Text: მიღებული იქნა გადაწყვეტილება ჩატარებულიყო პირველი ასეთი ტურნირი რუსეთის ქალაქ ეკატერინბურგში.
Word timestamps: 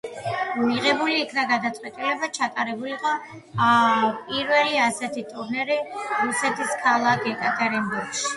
მიღებული 0.59 1.17
იქნა 1.23 1.43
გადაწყვეტილება 1.51 2.29
ჩატარებულიყო 2.37 3.11
პირველი 4.31 4.81
ასეთი 4.87 5.25
ტურნირი 5.35 5.79
რუსეთის 5.93 6.75
ქალაქ 6.87 7.31
ეკატერინბურგში. 7.35 8.29